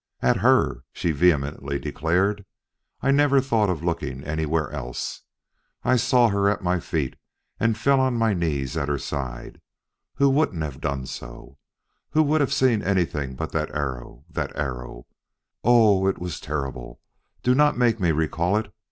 [0.23, 2.43] "At her," she vehemently declared.
[3.01, 5.21] "I never thought of looking anywhere else.
[5.83, 7.17] I saw her at my feet,
[7.59, 9.61] and fell on my knees at her side.
[10.15, 11.59] Who wouldn't have done so!
[12.13, 15.05] Who would have seen anything but that arrow that arrow!
[15.63, 16.99] Oh, it was terrible!
[17.43, 18.73] Do not make me recall it.